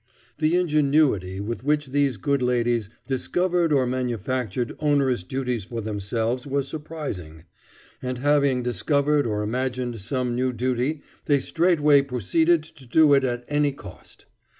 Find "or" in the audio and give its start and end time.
3.71-3.85, 9.27-9.43